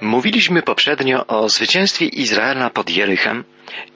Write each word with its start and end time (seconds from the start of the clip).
Mówiliśmy 0.00 0.62
poprzednio 0.62 1.26
o 1.26 1.48
zwycięstwie 1.48 2.06
Izraela 2.06 2.70
pod 2.70 2.90
Jerychem 2.90 3.44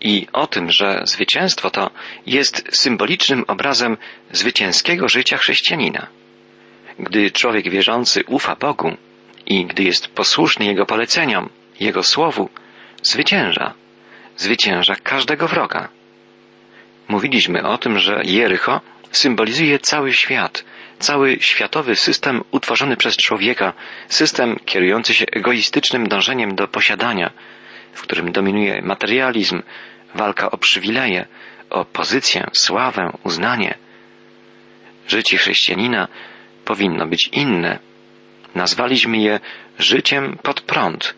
i 0.00 0.26
o 0.32 0.46
tym, 0.46 0.70
że 0.70 1.02
zwycięstwo 1.04 1.70
to 1.70 1.90
jest 2.26 2.64
symbolicznym 2.80 3.44
obrazem 3.46 3.96
zwycięskiego 4.32 5.08
życia 5.08 5.36
chrześcijanina. 5.36 6.06
Gdy 6.98 7.30
człowiek 7.30 7.70
wierzący 7.70 8.24
ufa 8.26 8.56
Bogu 8.56 8.96
i 9.46 9.66
gdy 9.66 9.82
jest 9.82 10.08
posłuszny 10.08 10.66
Jego 10.66 10.86
poleceniom, 10.86 11.48
Jego 11.80 12.02
słowu, 12.02 12.48
zwycięża. 13.02 13.74
Zwycięża 14.36 14.94
każdego 15.02 15.48
wroga. 15.48 15.88
Mówiliśmy 17.08 17.62
o 17.62 17.78
tym, 17.78 17.98
że 17.98 18.20
Jericho 18.24 18.80
symbolizuje 19.10 19.78
cały 19.78 20.12
świat, 20.12 20.64
cały 20.98 21.36
światowy 21.40 21.96
system 21.96 22.42
utworzony 22.50 22.96
przez 22.96 23.16
człowieka, 23.16 23.72
system 24.08 24.56
kierujący 24.64 25.14
się 25.14 25.24
egoistycznym 25.32 26.08
dążeniem 26.08 26.54
do 26.54 26.68
posiadania, 26.68 27.30
w 27.92 28.02
którym 28.02 28.32
dominuje 28.32 28.82
materializm, 28.82 29.62
walka 30.14 30.50
o 30.50 30.58
przywileje, 30.58 31.26
o 31.70 31.84
pozycję, 31.84 32.50
sławę, 32.52 33.12
uznanie. 33.24 33.74
Życie 35.08 35.36
chrześcijanina 35.36 36.08
powinno 36.64 37.06
być 37.06 37.28
inne. 37.32 37.78
Nazwaliśmy 38.54 39.18
je 39.18 39.40
życiem 39.78 40.38
pod 40.42 40.60
prąd, 40.60 41.14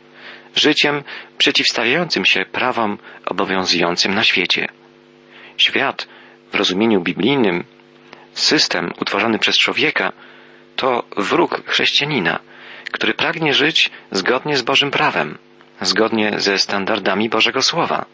życiem 0.55 1.03
przeciwstawiającym 1.39 2.25
się 2.25 2.45
prawom 2.53 2.99
obowiązującym 3.27 4.15
na 4.15 4.25
świecie. 4.25 4.69
Świat 5.57 6.09
w 6.53 6.55
rozumieniu 6.55 7.01
biblijnym 7.01 7.65
system 8.39 8.93
utworzony 9.01 9.39
przez 9.39 9.59
człowieka 9.59 10.13
to 10.77 11.05
wróg 11.17 11.63
chrześcijanina, 11.67 12.39
który 12.93 13.15
pragnie 13.15 13.55
żyć 13.55 13.91
zgodnie 14.11 14.57
z 14.57 14.63
Bożym 14.63 14.91
prawem, 14.91 15.39
zgodnie 15.81 16.33
ze 16.37 16.59
standardami 16.59 17.29
Bożego 17.29 17.63
Słowa. 17.63 18.05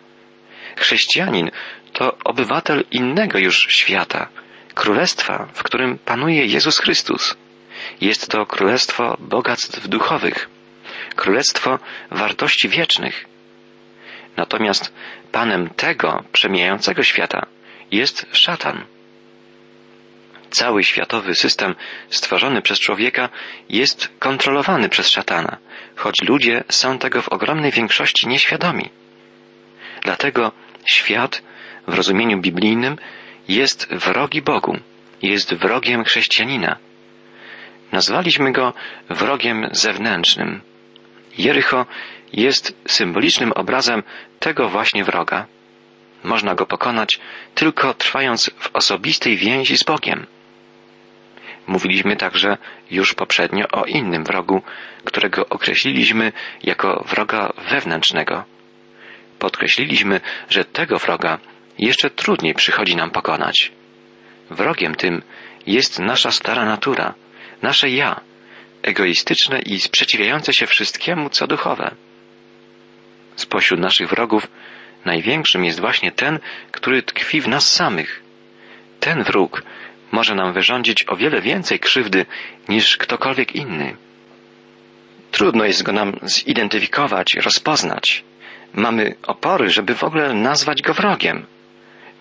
Chrześcijanin 0.77 1.51
to 1.93 2.19
obywatel 2.25 2.85
innego 2.91 3.39
już 3.39 3.67
świata, 3.71 4.29
królestwa, 4.75 5.49
w 5.55 5.63
którym 5.63 5.99
panuje 5.99 6.47
Jezus 6.47 6.79
Chrystus. 6.79 7.37
Jest 8.01 8.29
to 8.31 8.47
królestwo 8.47 9.17
bogactw 9.21 9.89
duchowych, 9.89 10.49
królestwo 11.17 11.79
wartości 12.11 12.69
wiecznych. 12.69 13.25
Natomiast 14.37 14.93
panem 15.33 15.71
tego 15.71 16.25
przemijającego 16.33 17.03
świata 17.03 17.47
jest 17.91 18.27
szatan. 18.33 18.85
Cały 20.53 20.85
światowy 20.85 21.35
system 21.35 21.75
stworzony 22.11 22.63
przez 22.63 22.81
człowieka 22.81 23.29
jest 23.69 24.11
kontrolowany 24.19 24.89
przez 24.89 25.09
szatana, 25.09 25.57
choć 25.97 26.15
ludzie 26.23 26.65
są 26.69 26.99
tego 26.99 27.23
w 27.23 27.29
ogromnej 27.29 27.71
większości 27.71 28.29
nieświadomi. 28.29 28.91
Dlatego 30.03 30.53
świat 30.87 31.43
w 31.87 31.95
rozumieniu 31.95 32.41
biblijnym 32.41 32.99
jest 33.49 33.89
wrogi 33.91 34.43
Bogu, 34.43 34.79
jest 35.23 35.55
wrogiem 35.55 36.05
chrześcijanina. 36.05 36.77
Nazwaliśmy 37.93 38.53
go 38.53 38.73
wrogiem 39.11 39.69
zewnętrznym. 39.73 40.61
Jericho 41.39 41.87
jest 42.33 42.75
symbolicznym 42.87 43.53
obrazem 43.53 44.03
tego 44.39 44.69
właśnie 44.69 45.05
wroga. 45.05 45.47
Można 46.25 46.55
go 46.55 46.67
pokonać 46.67 47.21
tylko 47.55 47.95
trwając 47.95 48.51
w 48.59 48.71
osobistej 48.73 49.37
więzi 49.37 49.79
z 49.79 49.83
Bogiem. 49.85 50.27
Mówiliśmy 51.67 52.17
także 52.17 52.57
już 52.91 53.15
poprzednio 53.15 53.69
o 53.69 53.85
innym 53.85 54.25
wrogu, 54.25 54.63
którego 55.05 55.49
określiliśmy 55.49 56.33
jako 56.63 57.05
wroga 57.09 57.53
wewnętrznego. 57.71 58.45
Podkreśliliśmy, 59.39 60.21
że 60.49 60.65
tego 60.65 60.99
wroga 60.99 61.39
jeszcze 61.79 62.11
trudniej 62.11 62.55
przychodzi 62.55 62.97
nam 62.97 63.11
pokonać. 63.11 63.73
Wrogiem 64.51 64.95
tym 64.95 65.23
jest 65.67 65.99
nasza 65.99 66.31
stara 66.31 66.65
natura, 66.65 67.15
nasze 67.63 67.91
ja, 67.91 68.21
egoistyczne 68.83 69.59
i 69.59 69.81
sprzeciwiające 69.81 70.53
się 70.53 70.67
wszystkiemu, 70.67 71.31
co 71.31 71.47
duchowe. 71.47 71.95
Spośród 73.37 73.81
naszych 73.81 74.09
wrogów 74.09 74.49
największym 75.05 75.65
jest 75.65 75.81
właśnie 75.81 76.13
ten, 76.13 76.39
który 76.71 77.03
tkwi 77.03 77.41
w 77.41 77.49
nas 77.49 77.75
samych. 77.75 78.23
Ten 79.01 79.23
wróg 79.23 79.63
może 80.13 80.35
nam 80.35 80.53
wyrządzić 80.53 81.05
o 81.09 81.17
wiele 81.17 81.41
więcej 81.41 81.79
krzywdy 81.79 82.27
niż 82.69 82.97
ktokolwiek 82.97 83.55
inny. 83.55 83.97
Trudno 85.31 85.65
jest 85.65 85.83
go 85.83 85.93
nam 85.93 86.13
zidentyfikować, 86.23 87.35
rozpoznać. 87.35 88.25
Mamy 88.75 89.15
opory, 89.23 89.71
żeby 89.71 89.95
w 89.95 90.05
ogóle 90.05 90.35
nazwać 90.35 90.83
go 90.83 90.95
wrogiem. 90.95 91.47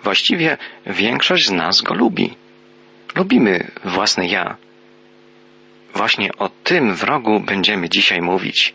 Właściwie 0.04 0.58
większość 0.86 1.46
z 1.46 1.52
nas 1.52 1.82
go 1.82 1.94
lubi. 1.94 2.36
Lubimy 3.16 3.72
własne 3.86 4.28
ja. 4.28 4.58
Właśnie 5.96 6.30
o 6.38 6.50
tym 6.50 6.96
wrogu 6.96 7.40
będziemy 7.40 7.90
dzisiaj 7.90 8.22
mówić. 8.22 8.74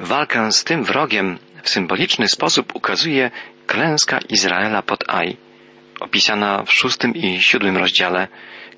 Walkę 0.00 0.52
z 0.52 0.64
tym 0.64 0.84
wrogiem 0.84 1.38
w 1.62 1.70
symboliczny 1.70 2.28
sposób 2.28 2.74
ukazuje 2.74 3.30
klęska 3.66 4.18
Izraela 4.28 4.82
pod 4.82 5.04
Aj 5.08 5.36
opisana 6.04 6.62
w 6.62 6.72
szóstym 6.72 7.14
i 7.14 7.42
siódmym 7.42 7.76
rozdziale 7.76 8.28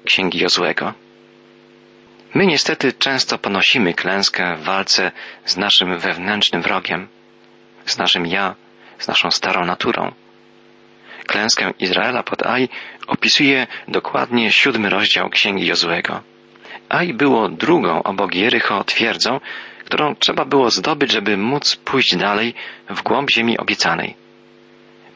Księgi 0.04 0.38
Jozłego. 0.38 0.92
My 2.34 2.47
niestety 2.47 2.92
często 2.92 3.38
ponosimy 3.38 3.94
klęskę 3.94 4.56
w 4.56 4.64
walce 4.64 5.12
z 5.44 5.56
naszym 5.56 5.98
wewnętrznym 5.98 6.62
wrogiem, 6.62 7.09
z 7.86 7.98
naszym 7.98 8.26
ja, 8.26 8.54
z 8.98 9.09
naszą 9.09 9.31
starą 9.31 9.65
naturą. 9.65 10.12
Klęskę 11.26 11.72
Izraela 11.78 12.22
pod 12.22 12.47
Aj 12.47 12.69
opisuje 13.06 13.66
dokładnie 13.88 14.53
siódmy 14.53 14.91
rozdział 14.91 15.31
Księgi 15.31 15.66
Jozłego. 15.66 16.22
Aj 16.88 17.15
było 17.15 17.48
drugą 17.48 18.03
obok 18.03 18.34
Jericho 18.34 18.84
twierdzą, 18.84 19.41
którą 19.84 20.15
trzeba 20.15 20.44
było 20.44 20.70
zdobyć, 20.70 21.12
żeby 21.12 21.36
móc 21.36 21.76
pójść 21.76 22.16
dalej 22.16 22.54
w 22.91 23.03
głąb 23.03 23.31
ziemi 23.31 23.59
obiecanej. 23.59 24.25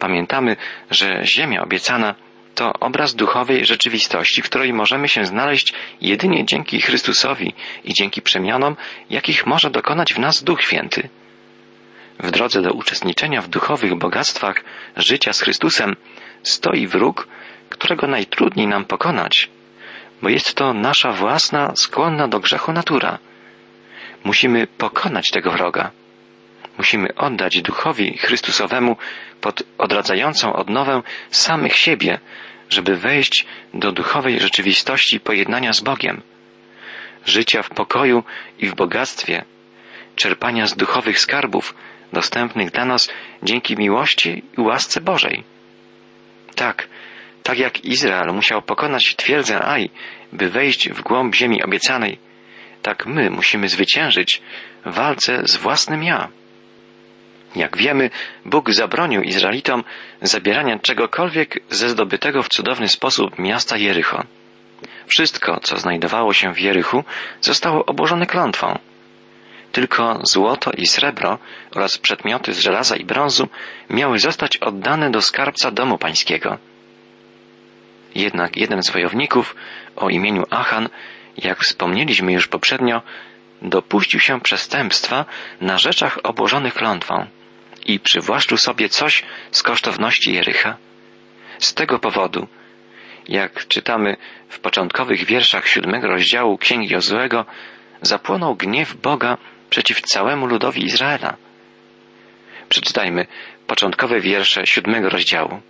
Pamiętamy, 0.00 0.56
że 0.90 1.20
Ziemia 1.24 1.62
obiecana 1.62 2.14
to 2.54 2.72
obraz 2.72 3.14
duchowej 3.14 3.66
rzeczywistości, 3.66 4.42
w 4.42 4.44
której 4.44 4.72
możemy 4.72 5.08
się 5.08 5.24
znaleźć 5.24 5.72
jedynie 6.00 6.44
dzięki 6.44 6.80
Chrystusowi 6.80 7.54
i 7.84 7.94
dzięki 7.94 8.22
przemianom, 8.22 8.76
jakich 9.10 9.46
może 9.46 9.70
dokonać 9.70 10.14
w 10.14 10.18
nas 10.18 10.44
Duch 10.44 10.62
Święty. 10.62 11.08
W 12.18 12.30
drodze 12.30 12.62
do 12.62 12.72
uczestniczenia 12.72 13.42
w 13.42 13.48
duchowych 13.48 13.94
bogactwach 13.94 14.64
życia 14.96 15.32
z 15.32 15.40
Chrystusem 15.40 15.96
stoi 16.42 16.86
wróg, 16.86 17.28
którego 17.68 18.06
najtrudniej 18.06 18.66
nam 18.66 18.84
pokonać, 18.84 19.50
bo 20.22 20.28
jest 20.28 20.54
to 20.54 20.74
nasza 20.74 21.12
własna, 21.12 21.72
skłonna 21.76 22.28
do 22.28 22.40
grzechu 22.40 22.72
natura. 22.72 23.18
Musimy 24.24 24.66
pokonać 24.66 25.30
tego 25.30 25.50
wroga. 25.50 25.90
Musimy 26.80 27.14
oddać 27.14 27.62
duchowi 27.62 28.18
Chrystusowemu 28.18 28.96
pod 29.40 29.62
odradzającą 29.78 30.52
odnowę 30.52 31.02
samych 31.30 31.76
siebie, 31.76 32.18
żeby 32.68 32.96
wejść 32.96 33.46
do 33.74 33.92
duchowej 33.92 34.40
rzeczywistości 34.40 35.20
pojednania 35.20 35.72
z 35.72 35.80
Bogiem, 35.80 36.22
życia 37.26 37.62
w 37.62 37.70
pokoju 37.70 38.24
i 38.58 38.66
w 38.66 38.74
bogactwie, 38.74 39.44
czerpania 40.16 40.66
z 40.66 40.76
duchowych 40.76 41.18
skarbów 41.18 41.74
dostępnych 42.12 42.70
dla 42.70 42.84
nas 42.84 43.10
dzięki 43.42 43.76
miłości 43.76 44.42
i 44.58 44.60
łasce 44.60 45.00
Bożej. 45.00 45.44
Tak, 46.54 46.88
tak 47.42 47.58
jak 47.58 47.84
Izrael 47.84 48.34
musiał 48.34 48.62
pokonać 48.62 49.16
twierdzę 49.16 49.64
Aj, 49.64 49.90
by 50.32 50.50
wejść 50.50 50.88
w 50.88 51.02
głąb 51.02 51.34
ziemi 51.34 51.62
obiecanej, 51.62 52.18
tak 52.82 53.06
my 53.06 53.30
musimy 53.30 53.68
zwyciężyć 53.68 54.42
w 54.86 54.94
walce 54.94 55.42
z 55.44 55.56
własnym 55.56 56.02
ja. 56.02 56.39
Jak 57.56 57.76
wiemy, 57.76 58.10
Bóg 58.44 58.70
zabronił 58.72 59.22
Izraelitom 59.22 59.84
zabierania 60.22 60.78
czegokolwiek 60.78 61.60
ze 61.70 61.88
zdobytego 61.88 62.42
w 62.42 62.48
cudowny 62.48 62.88
sposób 62.88 63.38
miasta 63.38 63.76
Jericho. 63.76 64.24
Wszystko, 65.06 65.60
co 65.62 65.76
znajdowało 65.76 66.32
się 66.32 66.54
w 66.54 66.60
Jerichu, 66.60 67.04
zostało 67.40 67.86
obłożone 67.86 68.26
klątwą. 68.26 68.78
Tylko 69.72 70.20
złoto 70.22 70.70
i 70.70 70.86
srebro 70.86 71.38
oraz 71.74 71.98
przedmioty 71.98 72.52
z 72.52 72.60
żelaza 72.60 72.96
i 72.96 73.04
brązu 73.04 73.48
miały 73.90 74.18
zostać 74.18 74.56
oddane 74.56 75.10
do 75.10 75.22
skarbca 75.22 75.70
domu 75.70 75.98
pańskiego. 75.98 76.58
Jednak 78.14 78.56
jeden 78.56 78.82
z 78.82 78.90
wojowników 78.90 79.56
o 79.96 80.08
imieniu 80.08 80.44
Achan, 80.50 80.88
jak 81.36 81.60
wspomnieliśmy 81.60 82.32
już 82.32 82.48
poprzednio, 82.48 83.02
dopuścił 83.62 84.20
się 84.20 84.40
przestępstwa 84.40 85.24
na 85.60 85.78
rzeczach 85.78 86.18
obłożonych 86.22 86.74
klątwą 86.74 87.26
i 87.86 88.00
przywłaszczył 88.00 88.58
sobie 88.58 88.88
coś 88.88 89.22
z 89.50 89.62
kosztowności 89.62 90.34
Jericha? 90.34 90.76
Z 91.58 91.74
tego 91.74 91.98
powodu, 91.98 92.48
jak 93.28 93.66
czytamy 93.68 94.16
w 94.48 94.60
początkowych 94.60 95.24
wierszach 95.24 95.68
siódmego 95.68 96.08
rozdziału 96.08 96.58
Księgi 96.58 96.88
Jozłego, 96.88 97.44
zapłonął 98.02 98.54
gniew 98.54 98.96
Boga 98.96 99.38
przeciw 99.70 100.00
całemu 100.00 100.46
ludowi 100.46 100.84
Izraela. 100.84 101.36
Przeczytajmy 102.68 103.26
początkowe 103.66 104.20
wiersze 104.20 104.66
siódmego 104.66 105.10
rozdziału. 105.10 105.60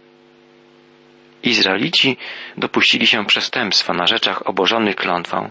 Izraelici 1.42 2.16
dopuścili 2.56 3.06
się 3.06 3.26
przestępstwa 3.26 3.94
na 3.94 4.06
rzeczach 4.06 4.48
obożonych 4.48 4.96
klątwą. 4.96 5.50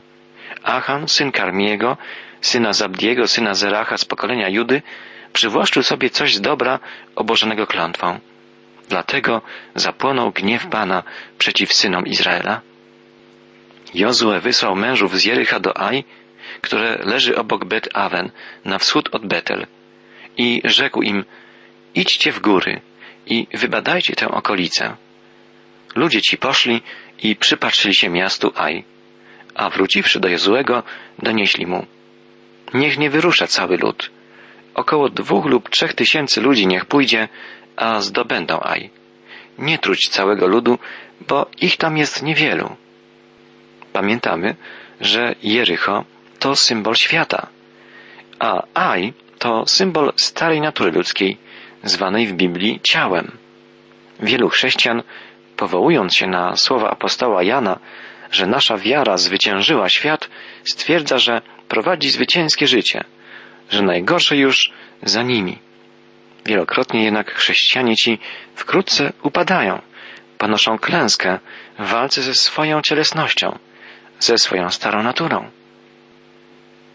Achan, 0.64 1.08
syn 1.08 1.32
Karmiego, 1.32 1.98
syna 2.42 2.74
Zabdiego, 2.74 3.28
syna 3.28 3.54
Zeracha 3.54 3.98
z 3.98 4.06
pokolenia 4.06 4.50
Judy, 4.50 4.82
przywłaszczył 5.34 5.84
sobie 5.84 6.10
coś 6.10 6.36
z 6.36 6.42
dobra 6.42 6.80
obożonego 7.16 7.68
klątwą. 7.68 8.20
Dlatego 8.90 9.42
zapłonął 9.76 10.32
gniew 10.32 10.68
Pana 10.68 11.04
przeciw 11.38 11.74
synom 11.74 12.08
Izraela. 12.08 12.62
Jozue 13.94 14.40
wysłał 14.42 14.76
mężów 14.76 15.20
z 15.20 15.26
Jericha 15.26 15.60
do 15.60 15.78
Aj, 15.78 16.04
które 16.62 16.98
leży 17.04 17.38
obok 17.38 17.66
Bet 17.66 17.90
Awen, 17.94 18.32
na 18.66 18.78
wschód 18.80 19.10
od 19.12 19.26
Betel, 19.26 19.68
i 20.38 20.62
rzekł 20.64 21.02
im, 21.02 21.26
idźcie 21.96 22.32
w 22.32 22.40
góry 22.40 22.82
i 23.26 23.48
wybadajcie 23.54 24.16
tę 24.16 24.32
okolicę. 24.32 24.96
Ludzie 25.96 26.22
ci 26.22 26.38
poszli 26.38 26.82
i 27.24 27.36
przypatrzyli 27.36 27.96
się 27.96 28.10
miastu 28.10 28.54
Aj, 28.56 28.84
a 29.56 29.70
wróciwszy 29.70 30.20
do 30.20 30.28
Jozuego, 30.28 30.84
donieśli 31.20 31.66
mu, 31.68 31.86
niech 32.74 32.98
nie 32.98 33.10
wyrusza 33.10 33.48
cały 33.48 33.78
lud. 33.78 34.10
Około 34.74 35.10
dwóch 35.10 35.46
lub 35.46 35.70
trzech 35.70 35.94
tysięcy 35.94 36.42
ludzi 36.42 36.68
niech 36.68 36.86
pójdzie, 36.86 37.28
a 37.76 38.02
zdobędą 38.02 38.60
Aj. 38.60 38.90
Nie 39.58 39.78
truć 39.78 40.10
całego 40.10 40.48
ludu, 40.48 40.80
bo 41.28 41.46
ich 41.62 41.78
tam 41.78 41.98
jest 41.98 42.24
niewielu. 42.24 42.76
Pamiętamy, 43.94 44.56
że 45.02 45.36
Jericho 45.44 46.06
to 46.40 46.56
symbol 46.56 46.96
świata, 46.96 47.48
a 48.40 48.64
Aj 48.74 49.14
to 49.40 49.66
symbol 49.68 50.14
starej 50.16 50.62
natury 50.62 50.92
ludzkiej, 50.92 51.38
zwanej 51.84 52.28
w 52.28 52.34
Biblii 52.34 52.80
ciałem. 52.84 53.32
Wielu 54.20 54.50
chrześcijan, 54.50 55.04
powołując 55.58 56.16
się 56.16 56.28
na 56.28 56.56
słowa 56.56 56.90
apostoła 56.90 57.44
Jana, 57.44 57.80
że 58.32 58.48
nasza 58.48 58.78
wiara 58.78 59.18
zwyciężyła 59.18 59.90
świat, 59.90 60.30
stwierdza, 60.64 61.18
że 61.18 61.42
prowadzi 61.68 62.10
zwycięskie 62.10 62.68
życie, 62.68 63.04
że 63.70 63.82
najgorsze 63.82 64.38
już 64.38 64.72
za 65.04 65.24
nimi. 65.24 65.60
Wielokrotnie 66.46 67.04
jednak 67.04 67.34
chrześcijanie 67.34 67.96
ci 67.96 68.20
wkrótce 68.56 69.14
upadają, 69.24 69.82
ponoszą 70.38 70.78
klęskę 70.78 71.40
w 71.80 71.88
walce 71.88 72.22
ze 72.22 72.34
swoją 72.34 72.82
cielesnością, 72.82 73.58
ze 74.20 74.38
swoją 74.38 74.70
starą 74.70 75.04
naturą. 75.04 75.50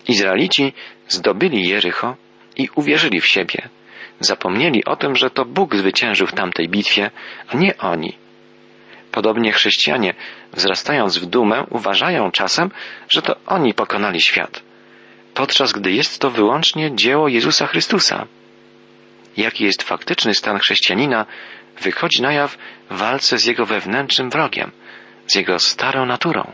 Izraelici 0.09 0.73
zdobyli 1.09 1.69
Jericho 1.69 2.17
i 2.57 2.69
uwierzyli 2.75 3.21
w 3.21 3.27
siebie. 3.27 3.69
Zapomnieli 4.21 4.85
o 4.85 4.97
tym, 4.97 5.17
że 5.17 5.31
to 5.31 5.45
Bóg 5.45 5.77
zwyciężył 5.77 6.27
w 6.27 6.33
tamtej 6.33 6.69
bitwie, 6.69 7.11
a 7.49 7.57
nie 7.57 7.79
oni. 7.79 8.17
Podobnie 9.13 9.53
chrześcijanie, 9.53 10.15
wzrastając 10.53 11.19
w 11.19 11.27
dumę, 11.27 11.65
uważają 11.71 12.31
czasem, 12.31 12.71
że 13.09 13.23
to 13.23 13.37
oni 13.47 13.75
pokonali 13.75 14.21
świat, 14.21 14.63
podczas 15.35 15.73
gdy 15.73 15.93
jest 15.93 16.19
to 16.19 16.31
wyłącznie 16.31 16.97
dzieło 16.97 17.29
Jezusa 17.29 17.67
Chrystusa. 17.67 18.27
Jaki 19.37 19.65
jest 19.65 19.83
faktyczny 19.83 20.35
stan 20.35 20.59
chrześcijanina, 20.59 21.27
wychodzi 21.81 22.23
na 22.23 22.33
jaw 22.33 22.59
w 22.91 22.97
walce 22.97 23.39
z 23.39 23.45
jego 23.45 23.67
wewnętrznym 23.67 24.31
wrogiem, 24.31 24.71
z 25.27 25.35
jego 25.35 25.59
starą 25.59 26.07
naturą. 26.07 26.53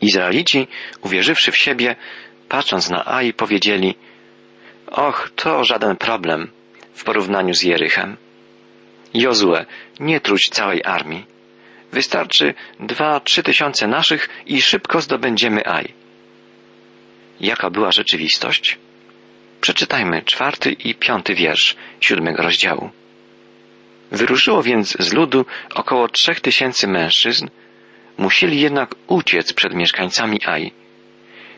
Izraelici, 0.00 0.68
uwierzywszy 1.02 1.52
w 1.52 1.56
siebie, 1.56 1.96
patrząc 2.48 2.90
na 2.90 3.06
Ai, 3.06 3.32
powiedzieli 3.32 3.94
Och, 4.86 5.30
to 5.36 5.64
żaden 5.64 5.96
problem 5.96 6.50
w 6.94 7.04
porównaniu 7.04 7.54
z 7.54 7.62
Jerychem. 7.62 8.16
Jozue, 9.14 9.64
nie 10.00 10.20
truć 10.20 10.48
całej 10.48 10.84
armii. 10.84 11.26
Wystarczy 11.92 12.54
dwa, 12.80 13.20
trzy 13.20 13.42
tysiące 13.42 13.86
naszych 13.86 14.28
i 14.46 14.62
szybko 14.62 15.00
zdobędziemy 15.00 15.66
Aj. 15.66 15.99
Jaka 17.40 17.70
była 17.70 17.92
rzeczywistość? 17.92 18.78
Przeczytajmy 19.60 20.22
czwarty 20.22 20.72
i 20.72 20.94
piąty 20.94 21.34
wiersz 21.34 21.76
siódmego 22.00 22.42
rozdziału. 22.42 22.90
Wyruszyło 24.12 24.62
więc 24.62 24.96
z 24.98 25.12
ludu 25.12 25.46
około 25.74 26.08
trzech 26.08 26.40
tysięcy 26.40 26.88
mężczyzn, 26.88 27.48
musieli 28.18 28.60
jednak 28.60 28.94
uciec 29.06 29.52
przed 29.52 29.74
mieszkańcami 29.74 30.40
Aj. 30.46 30.72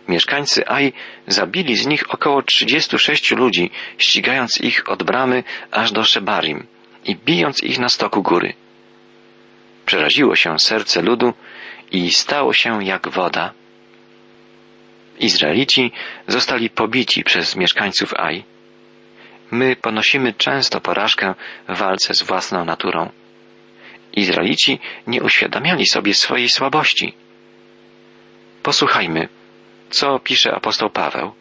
Mieszkańcy 0.09 0.69
Aj 0.69 0.93
zabili 1.27 1.77
z 1.77 1.87
nich 1.87 2.15
około 2.15 2.43
36 2.43 3.31
ludzi, 3.31 3.71
ścigając 3.99 4.61
ich 4.61 4.89
od 4.89 5.03
bramy 5.03 5.45
aż 5.71 5.93
do 5.93 6.05
Szebarim 6.05 6.67
i 7.05 7.17
bijąc 7.17 7.63
ich 7.63 7.79
na 7.79 7.89
stoku 7.89 8.23
góry. 8.23 8.55
Przeraziło 9.87 10.37
się 10.37 10.59
serce 10.59 11.03
ludu 11.03 11.33
i 11.93 12.11
stało 12.11 12.53
się 12.53 12.85
jak 12.85 13.09
woda. 13.09 13.53
Izraelici 15.19 15.93
zostali 16.29 16.71
pobici 16.71 17.25
przez 17.25 17.57
mieszkańców 17.57 18.15
Aj. 18.15 18.45
My 19.51 19.77
ponosimy 19.77 20.33
często 20.35 20.81
porażkę 20.81 21.35
w 21.69 21.79
walce 21.79 22.15
z 22.15 22.23
własną 22.23 22.65
naturą. 22.65 23.11
Izraelici 24.13 24.79
nie 25.07 25.23
uświadamiali 25.23 25.87
sobie 25.87 26.15
swojej 26.15 26.49
słabości. 26.49 27.15
Posłuchajmy, 28.63 29.29
co 29.91 30.19
pisze 30.19 30.55
apostoł 30.55 30.91
Paweł. 30.91 31.33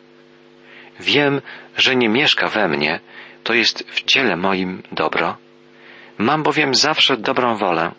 Wiem, 0.99 1.41
że 1.77 1.95
nie 1.95 2.09
mieszka 2.09 2.47
we 2.47 2.67
mnie, 2.67 2.99
to 3.43 3.53
jest 3.53 3.83
w 3.89 4.03
ciele 4.03 4.35
moim 4.35 4.83
dobro. 4.91 5.37
Mam 6.17 6.43
bowiem 6.43 6.75
zawsze 6.75 7.17
dobrą 7.17 7.57
wolę, 7.57 7.91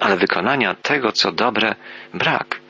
ale 0.00 0.16
wykonania 0.16 0.74
tego, 0.74 1.12
co 1.12 1.32
dobre, 1.32 1.74
brak. 2.14 2.61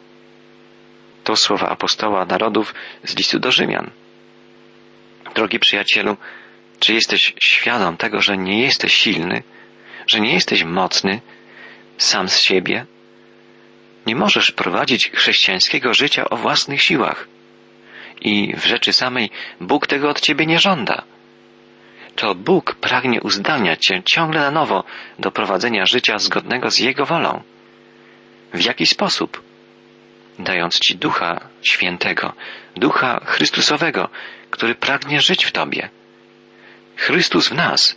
To 1.24 1.36
słowa 1.36 1.68
apostoła 1.68 2.24
narodów 2.24 2.74
z 3.04 3.16
listu 3.16 3.38
do 3.38 3.52
Rzymian. 3.52 3.90
Drogi 5.34 5.58
przyjacielu, 5.58 6.16
czy 6.80 6.94
jesteś 6.94 7.34
świadom 7.42 7.96
tego, 7.96 8.20
że 8.22 8.38
nie 8.38 8.62
jesteś 8.62 8.94
silny, 8.94 9.42
że 10.06 10.20
nie 10.20 10.34
jesteś 10.34 10.64
mocny 10.64 11.20
sam 11.98 12.28
z 12.28 12.38
siebie? 12.40 12.86
Nie 14.06 14.16
możesz 14.16 14.52
prowadzić 14.52 15.10
chrześcijańskiego 15.10 15.94
życia 15.94 16.30
o 16.30 16.36
własnych 16.36 16.82
siłach. 16.82 17.28
I 18.20 18.54
w 18.56 18.64
rzeczy 18.64 18.92
samej 18.92 19.30
Bóg 19.60 19.86
tego 19.86 20.10
od 20.10 20.20
ciebie 20.20 20.46
nie 20.46 20.58
żąda. 20.58 21.02
To 22.16 22.34
Bóg 22.34 22.74
pragnie 22.74 23.20
uzdalniać 23.20 23.80
cię 23.80 24.02
ciągle 24.04 24.40
na 24.40 24.50
nowo 24.50 24.84
do 25.18 25.30
prowadzenia 25.30 25.86
życia 25.86 26.18
zgodnego 26.18 26.70
z 26.70 26.78
Jego 26.78 27.06
wolą. 27.06 27.42
W 28.54 28.64
jaki 28.64 28.86
sposób? 28.86 29.42
Dając 30.38 30.78
ci 30.78 30.96
Ducha 30.96 31.40
Świętego, 31.62 32.32
Ducha 32.76 33.20
Chrystusowego, 33.24 34.08
który 34.50 34.74
pragnie 34.74 35.20
żyć 35.20 35.44
w 35.44 35.52
Tobie. 35.52 35.88
Chrystus 36.96 37.48
w 37.48 37.54
nas. 37.54 37.96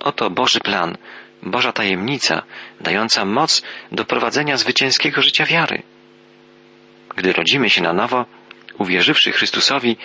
Oto 0.00 0.30
Boży 0.30 0.60
plan, 0.60 0.96
Boża 1.42 1.72
tajemnica, 1.72 2.42
dająca 2.80 3.24
moc 3.24 3.62
do 3.92 4.04
prowadzenia 4.04 4.56
zwycięskiego 4.56 5.22
życia 5.22 5.46
wiary. 5.46 5.82
Gdy 7.16 7.32
rodzimy 7.32 7.70
się 7.70 7.82
na 7.82 7.92
nowo, 7.92 8.26
uwierzywszy 8.78 9.32
Chrystusowi, 9.32 9.96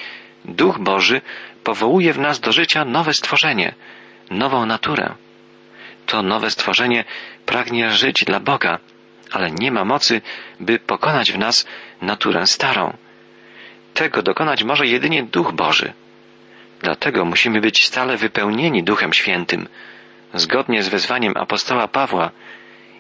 Duch 0.46 0.80
Boży 0.80 1.22
powołuje 1.64 2.14
w 2.14 2.20
nas 2.20 2.40
do 2.40 2.52
życia 2.52 2.86
nowe 2.86 3.14
stworzenie, 3.14 3.76
nową 4.32 4.66
naturę. 4.66 5.16
To 6.06 6.22
nowe 6.22 6.52
stworzenie 6.52 7.04
pragnie 7.46 7.90
żyć 7.90 8.26
dla 8.26 8.40
Boga, 8.40 8.80
ale 9.32 9.52
nie 9.52 9.72
ma 9.72 9.86
mocy, 9.86 10.22
by 10.60 10.80
pokonać 10.80 11.32
w 11.32 11.38
nas 11.38 11.66
naturę 12.02 12.48
starą. 12.48 12.98
Tego 13.94 14.22
dokonać 14.22 14.64
może 14.64 14.88
jedynie 14.88 15.24
Duch 15.24 15.52
Boży. 15.52 15.94
Dlatego 16.82 17.26
musimy 17.26 17.62
być 17.62 17.86
stale 17.86 18.18
wypełnieni 18.18 18.84
Duchem 18.84 19.14
Świętym, 19.14 19.68
zgodnie 20.34 20.84
z 20.84 20.90
wezwaniem 20.90 21.34
apostoła 21.38 21.88
Pawła. 21.88 22.32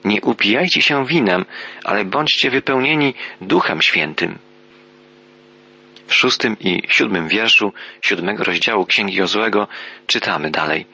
Nie 0.05 0.21
upijajcie 0.21 0.81
się 0.81 1.05
winem, 1.05 1.45
ale 1.83 2.05
bądźcie 2.05 2.49
wypełnieni 2.49 3.13
Duchem 3.41 3.81
Świętym. 3.81 4.37
W 6.07 6.15
szóstym 6.15 6.57
i 6.59 6.83
siódmym 6.87 7.27
wierszu 7.27 7.73
siódmego 8.01 8.43
rozdziału 8.43 8.85
Księgi 8.85 9.15
Jozłego 9.15 9.67
czytamy 10.07 10.51
dalej. 10.51 10.85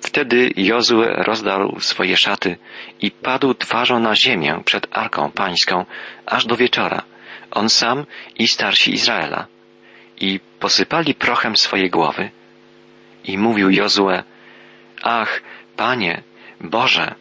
Wtedy 0.00 0.50
Jozue 0.56 1.04
rozdarł 1.04 1.80
swoje 1.80 2.16
szaty 2.16 2.56
i 3.00 3.10
padł 3.10 3.54
twarzą 3.54 3.98
na 3.98 4.16
ziemię 4.16 4.60
przed 4.64 4.86
Arką 4.90 5.30
Pańską 5.30 5.84
aż 6.26 6.46
do 6.46 6.56
wieczora, 6.56 7.02
on 7.50 7.68
sam 7.68 8.06
i 8.38 8.48
starsi 8.48 8.94
Izraela. 8.94 9.46
I 10.20 10.40
posypali 10.60 11.14
prochem 11.14 11.56
swoje 11.56 11.90
głowy. 11.90 12.30
I 13.24 13.38
mówił 13.38 13.70
Jozue, 13.70 14.22
Ach, 15.02 15.42
Panie, 15.76 16.22
Boże, 16.60 17.14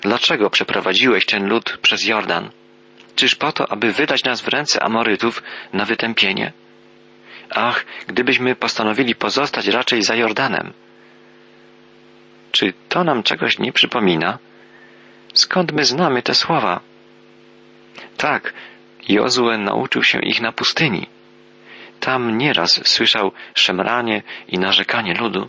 dlaczego 0.00 0.50
przeprowadziłeś 0.50 1.26
ten 1.26 1.48
lud 1.48 1.78
przez 1.82 2.06
Jordan? 2.06 2.50
Czyż 3.16 3.34
po 3.34 3.52
to, 3.52 3.72
aby 3.72 3.92
wydać 3.92 4.24
nas 4.24 4.40
w 4.40 4.48
ręce 4.48 4.82
Amorytów 4.82 5.42
na 5.72 5.84
wytępienie? 5.84 6.52
Ach, 7.50 7.84
gdybyśmy 8.06 8.56
postanowili 8.56 9.14
pozostać 9.14 9.66
raczej 9.66 10.02
za 10.02 10.14
Jordanem. 10.14 10.72
Czy 12.52 12.72
to 12.88 13.04
nam 13.04 13.22
czegoś 13.22 13.58
nie 13.58 13.72
przypomina? 13.72 14.38
Skąd 15.34 15.72
my 15.72 15.84
znamy 15.84 16.22
te 16.22 16.34
słowa? 16.34 16.80
Tak, 18.16 18.52
Jozue 19.08 19.58
nauczył 19.58 20.04
się 20.04 20.18
ich 20.18 20.40
na 20.40 20.52
pustyni. 20.52 21.06
Tam 22.00 22.38
nieraz 22.38 22.88
słyszał 22.88 23.32
szemranie 23.54 24.22
i 24.48 24.58
narzekanie 24.58 25.14
ludu. 25.14 25.48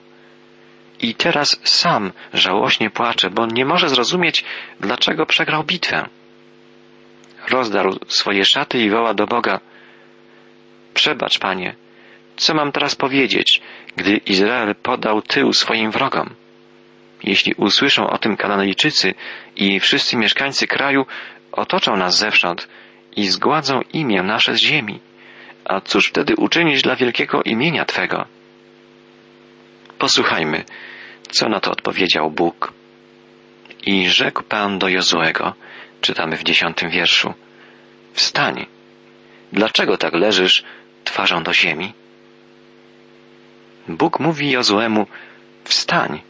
I 1.00 1.16
teraz 1.16 1.60
sam 1.64 2.12
żałośnie 2.34 2.90
płacze, 2.90 3.30
bo 3.30 3.46
nie 3.46 3.66
może 3.66 3.90
zrozumieć, 3.90 4.44
dlaczego 4.80 5.26
przegrał 5.26 5.64
bitwę. 5.64 6.10
Rozdarł 7.50 8.00
swoje 8.08 8.46
szaty 8.46 8.80
i 8.80 8.90
woła 8.90 9.14
do 9.14 9.28
Boga. 9.28 9.60
Przebacz, 10.94 11.40
panie, 11.40 11.76
co 12.36 12.54
mam 12.54 12.72
teraz 12.72 12.96
powiedzieć, 12.96 13.62
gdy 13.96 14.18
Izrael 14.18 14.76
podał 14.76 15.22
tył 15.22 15.54
swoim 15.54 15.92
wrogom? 15.92 16.36
Jeśli 17.24 17.54
usłyszą 17.54 18.10
o 18.10 18.18
tym 18.18 18.38
Kananejczycy 18.38 19.14
i 19.56 19.80
wszyscy 19.80 20.18
mieszkańcy 20.18 20.68
kraju, 20.68 21.06
otoczą 21.52 21.98
nas 21.98 22.18
zewsząd 22.18 22.68
i 23.16 23.28
zgładzą 23.28 23.82
imię 23.94 24.24
nasze 24.24 24.56
z 24.56 24.60
ziemi. 24.60 25.00
A 25.66 25.82
cóż 25.82 26.08
wtedy 26.08 26.36
uczynić 26.36 26.82
dla 26.82 26.96
wielkiego 26.96 27.44
imienia 27.44 27.86
Twego? 27.86 28.26
Posłuchajmy, 29.98 30.64
co 31.32 31.50
na 31.50 31.60
to 31.60 31.72
odpowiedział 31.72 32.32
Bóg. 32.32 32.74
I 33.86 34.10
rzekł 34.10 34.44
Pan 34.44 34.80
do 34.80 34.88
Jozuego, 34.88 35.54
czytamy 36.02 36.38
w 36.38 36.44
dziesiątym 36.44 36.90
wierszu, 36.90 37.34
wstań. 38.14 38.66
Dlaczego 39.52 39.98
tak 39.98 40.14
leżysz 40.14 40.64
twarzą 41.04 41.44
do 41.44 41.54
ziemi? 41.54 41.94
Bóg 43.88 44.20
mówi 44.20 44.52
Jozuemu, 44.52 45.08
wstań. 45.64 46.22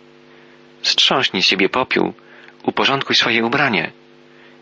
Strząśnij 0.84 1.44
z 1.44 1.46
siebie 1.46 1.70
popiół, 1.70 2.14
uporządkuj 2.64 3.16
swoje 3.16 3.46
ubranie. 3.46 3.92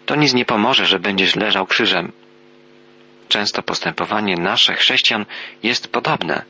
To 0.06 0.16
nic 0.16 0.34
nie 0.34 0.46
pomoże, 0.46 0.86
że 0.86 1.00
będziesz 1.00 1.36
leżał 1.36 1.66
krzyżem. 1.66 2.12
Często 3.30 3.63
postępowanie 3.63 4.36
nasze 4.36 4.74
chrześcijan 4.74 5.25
jest 5.63 5.88
podobne. 5.88 6.42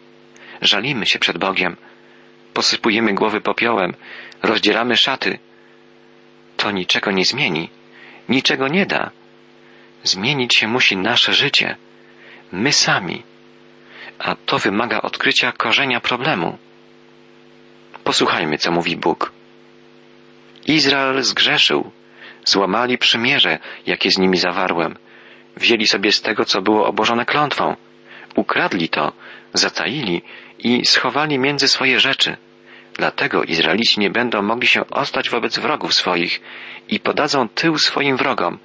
Żalimy 0.62 1.06
się 1.06 1.20
przed 1.20 1.38
Bogiem, 1.38 1.78
posypujemy 2.54 3.14
głowy 3.14 3.42
popiołem, 3.42 3.94
rozdzieramy 4.44 4.98
szaty. 4.98 5.40
To 6.58 6.72
niczego 6.72 7.12
nie 7.12 7.26
zmieni, 7.26 7.70
niczego 8.30 8.68
nie 8.68 8.86
da. 8.86 9.12
Zmienić 10.04 10.56
się 10.56 10.68
musi 10.68 10.98
nasze 10.98 11.34
życie, 11.34 11.76
my 12.52 12.74
sami, 12.74 13.24
a 14.20 14.36
to 14.36 14.60
wymaga 14.60 15.02
odkrycia 15.02 15.52
korzenia 15.52 16.00
problemu. 16.00 16.58
Posłuchajmy, 18.04 18.58
co 18.58 18.72
mówi 18.72 18.98
Bóg. 18.98 19.32
Izrael 20.68 21.24
zgrzeszył, 21.24 21.92
złamali 22.46 22.98
przymierze, 22.98 23.60
jakie 23.86 24.12
z 24.12 24.18
nimi 24.18 24.38
zawarłem, 24.38 24.96
wzięli 25.58 25.88
sobie 25.88 26.12
z 26.12 26.22
tego, 26.22 26.46
co 26.46 26.62
było 26.62 26.88
obłożone 26.88 27.26
klątwą, 27.26 27.76
ukradli 28.36 28.90
to, 28.90 29.12
zataili 29.54 30.22
i 30.60 30.86
schowali 30.86 31.40
między 31.40 31.68
swoje 31.68 32.00
rzeczy. 32.00 32.38
Dlatego 32.94 33.44
Izraelici 33.44 34.00
nie 34.00 34.10
będą 34.10 34.42
mogli 34.42 34.68
się 34.68 34.90
ostać 34.90 35.30
wobec 35.30 35.60
wrogów 35.60 35.94
swoich 35.94 36.42
i 36.90 37.00
podadzą 37.00 37.50
tył 37.50 37.78
swoim 37.78 38.18
wrogom, 38.18 38.60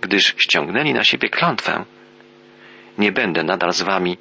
gdyż 0.00 0.34
ściągnęli 0.38 0.92
na 0.92 1.04
siebie 1.04 1.28
klątwę. 1.28 1.84
Nie 2.98 3.12
będę 3.12 3.42
nadal 3.42 3.72
z 3.72 3.82
wami, 3.82 4.18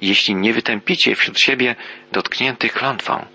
jeśli 0.00 0.34
nie 0.34 0.52
wytępicie 0.52 1.14
wśród 1.14 1.38
siebie 1.38 1.76
dotkniętych 2.12 2.72
klątwą. 2.72 3.26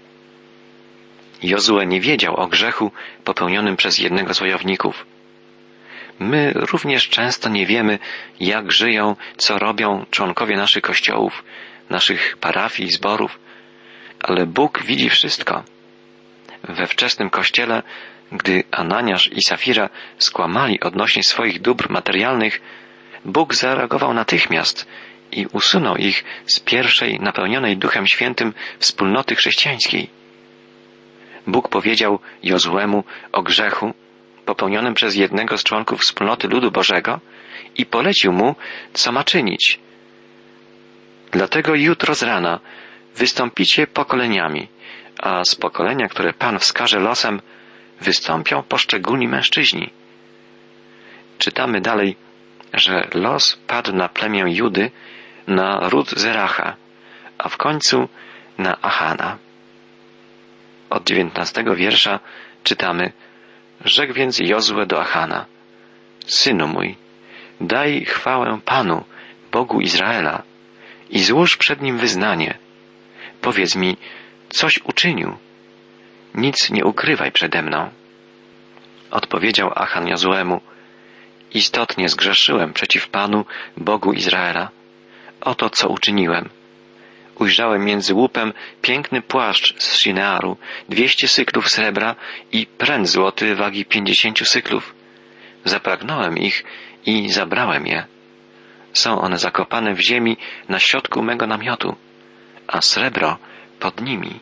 Jozue 1.44 1.86
nie 1.86 2.02
wiedział 2.02 2.36
o 2.36 2.48
grzechu 2.48 2.92
popełnionym 3.24 3.78
przez 3.78 3.98
jednego 3.98 4.34
z 4.34 4.40
wojowników. 4.40 5.06
My 6.20 6.52
również 6.56 7.10
często 7.10 7.50
nie 7.50 7.66
wiemy, 7.66 8.00
jak 8.40 8.72
żyją, 8.72 9.16
co 9.38 9.60
robią 9.60 10.06
członkowie 10.12 10.58
naszych 10.58 10.84
kościołów, 10.84 11.44
naszych 11.90 12.38
parafii, 12.38 12.92
zborów, 12.92 13.40
ale 14.20 14.46
Bóg 14.46 14.84
widzi 14.84 15.10
wszystko. 15.10 15.64
We 16.64 16.88
wczesnym 16.88 17.30
kościele, 17.30 17.84
gdy 18.32 18.64
Ananiasz 18.72 19.28
i 19.28 19.42
Safira 19.42 19.90
skłamali 20.18 20.80
odnośnie 20.80 21.24
swoich 21.24 21.62
dóbr 21.62 21.90
materialnych, 21.90 22.62
Bóg 23.26 23.56
zareagował 23.56 24.14
natychmiast 24.14 24.88
i 25.32 25.46
usunął 25.52 25.96
ich 25.96 26.24
z 26.46 26.60
pierwszej 26.60 27.20
napełnionej 27.20 27.78
Duchem 27.78 28.08
Świętym 28.08 28.54
wspólnoty 28.80 29.36
chrześcijańskiej. 29.36 30.19
Bóg 31.52 31.70
powiedział 31.70 32.20
Jozłemu 32.44 33.04
o 33.32 33.42
grzechu 33.44 33.94
popełnionym 34.46 34.94
przez 34.94 35.16
jednego 35.16 35.58
z 35.58 35.64
członków 35.64 36.00
wspólnoty 36.02 36.48
ludu 36.48 36.72
Bożego 36.72 37.20
i 37.78 37.86
polecił 37.86 38.32
mu, 38.34 38.56
co 38.94 39.12
ma 39.12 39.24
czynić. 39.24 39.80
Dlatego 41.32 41.76
jutro 41.76 42.16
z 42.16 42.24
rana 42.24 42.60
wystąpicie 43.16 43.88
pokoleniami, 43.88 44.68
a 45.20 45.44
z 45.46 45.56
pokolenia, 45.56 46.08
które 46.08 46.34
Pan 46.34 46.60
wskaże 46.60 47.00
losem, 47.00 47.42
wystąpią 48.02 48.64
poszczególni 48.64 49.28
mężczyźni. 49.28 49.90
Czytamy 51.38 51.82
dalej, 51.82 52.16
że 52.74 53.08
los 53.14 53.60
padł 53.68 53.94
na 53.94 54.10
plemię 54.10 54.44
Judy, 54.48 54.92
na 55.48 55.90
ród 55.90 56.10
Zeracha, 56.10 56.76
a 57.38 57.50
w 57.50 57.58
końcu 57.58 58.10
na 58.58 58.82
Achana. 58.82 59.38
Od 60.90 61.04
dziewiętnastego 61.04 61.76
wiersza 61.76 62.20
czytamy 62.64 63.12
Rzekł 63.86 64.14
więc 64.14 64.40
Jozue 64.40 64.86
do 64.86 65.02
Achana 65.02 65.46
Synu 66.28 66.68
mój, 66.68 66.96
daj 67.62 68.06
chwałę 68.06 68.60
Panu, 68.66 69.04
Bogu 69.52 69.82
Izraela 69.82 70.44
i 71.10 71.20
złóż 71.20 71.58
przed 71.58 71.82
Nim 71.82 71.98
wyznanie. 71.98 72.58
Powiedz 73.42 73.76
mi, 73.76 73.98
coś 74.50 74.80
uczynił. 74.84 75.38
Nic 76.36 76.70
nie 76.70 76.86
ukrywaj 76.86 77.32
przede 77.32 77.62
mną. 77.62 77.90
Odpowiedział 79.12 79.72
Achan 79.76 80.08
Jozuemu 80.08 80.62
Istotnie 81.54 82.10
zgrzeszyłem 82.10 82.74
przeciw 82.74 83.10
Panu, 83.10 83.46
Bogu 83.78 84.14
Izraela. 84.14 84.70
Oto 85.42 85.70
co 85.70 85.90
uczyniłem. 85.90 86.50
Ujrzałem 87.40 87.86
między 87.86 88.14
łupem 88.14 88.54
piękny 88.82 89.22
płaszcz 89.22 89.84
z 89.84 89.96
Shinearu, 89.96 90.58
dwieście 90.90 91.28
syklów 91.28 91.70
srebra 91.70 92.16
i 92.52 92.66
pręt 92.66 93.08
złoty 93.08 93.56
wagi 93.56 93.86
pięćdziesięciu 93.86 94.46
syklów. 94.46 94.96
Zapragnąłem 95.66 96.38
ich 96.38 96.64
i 97.06 97.30
zabrałem 97.30 97.88
je. 97.88 98.06
Są 98.94 99.22
one 99.22 99.38
zakopane 99.38 99.94
w 99.96 100.00
ziemi 100.00 100.38
na 100.70 100.80
środku 100.80 101.22
mego 101.22 101.48
namiotu, 101.48 101.96
a 102.68 102.82
srebro 102.82 103.38
pod 103.80 104.02
nimi. 104.02 104.40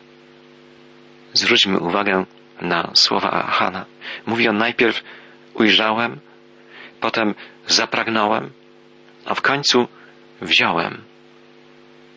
Zwróćmy 1.32 1.78
uwagę 1.78 2.24
na 2.60 2.90
słowa 2.94 3.30
Ahana. 3.30 3.84
Mówi 4.26 4.48
on 4.48 4.58
najpierw 4.58 5.02
ujrzałem, 5.54 6.20
potem 7.00 7.34
zapragnąłem, 7.66 8.50
a 9.24 9.34
w 9.34 9.42
końcu 9.42 9.88
wziąłem. 10.40 11.07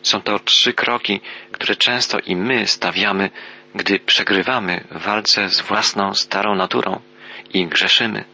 Są 0.02 0.22
to 0.22 0.38
trzy 0.38 0.72
kroki, 0.72 1.20
które 1.52 1.76
często 1.76 2.18
i 2.18 2.36
my 2.36 2.66
stawiamy, 2.66 3.30
gdy 3.74 3.98
przegrywamy 3.98 4.84
w 4.90 5.02
walce 5.02 5.48
z 5.48 5.60
własną 5.60 6.14
starą 6.14 6.54
naturą 6.54 7.00
i 7.54 7.66
grzeszymy. 7.66 8.24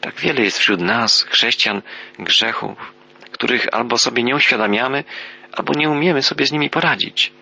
Tak 0.00 0.14
wiele 0.20 0.42
jest 0.42 0.58
wśród 0.58 0.80
nas, 0.80 1.22
chrześcijan, 1.22 1.82
grzechów, 2.18 2.92
których 3.30 3.66
albo 3.72 3.98
sobie 3.98 4.22
nie 4.22 4.36
uświadamiamy, 4.36 5.04
albo 5.52 5.72
nie 5.74 5.90
umiemy 5.90 6.22
sobie 6.22 6.46
z 6.46 6.52
nimi 6.52 6.70
poradzić. 6.70 7.32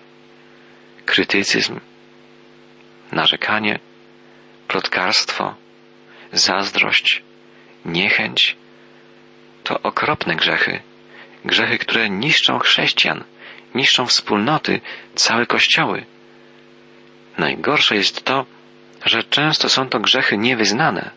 Krytycyzm, 1.06 1.80
narzekanie, 3.12 3.78
plotkarstwo, 4.68 5.54
zazdrość, 6.32 7.22
niechęć 7.84 8.56
to 9.64 9.82
okropne 9.82 10.36
grzechy, 10.36 10.80
grzechy, 11.46 11.78
które 11.78 12.10
niszczą 12.10 12.58
chrześcijan, 12.58 13.24
niszczą 13.74 14.06
wspólnoty, 14.06 14.80
całe 15.14 15.46
kościoły. 15.46 16.06
Najgorsze 17.38 17.96
jest 17.96 18.24
to, 18.24 18.46
że 19.04 19.24
często 19.24 19.68
są 19.68 19.88
to 19.88 20.00
grzechy 20.00 20.38
niewyznane. 20.38 21.10